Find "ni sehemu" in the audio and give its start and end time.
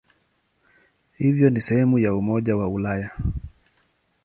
1.49-1.99